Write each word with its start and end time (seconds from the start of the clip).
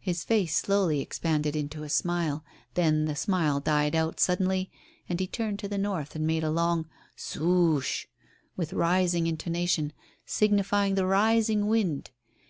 His 0.00 0.22
face 0.22 0.54
slowly 0.54 1.00
expanded 1.00 1.56
into 1.56 1.82
a 1.82 1.88
smile. 1.88 2.44
Then 2.74 3.06
the 3.06 3.16
smile 3.16 3.58
died 3.58 3.96
out 3.96 4.20
suddenly 4.20 4.70
and 5.08 5.18
he 5.18 5.26
turned 5.26 5.58
to 5.60 5.66
the 5.68 5.78
north 5.78 6.14
and 6.14 6.26
made 6.26 6.44
a 6.44 6.50
long 6.50 6.90
'soo 7.16 7.76
o 7.76 7.76
o 7.76 7.80
sh' 7.80 8.04
with 8.54 8.74
rising 8.74 9.26
intonation, 9.26 9.94
signifying 10.26 10.94
the 10.94 11.06
rising 11.06 11.68
wind. 11.68 12.10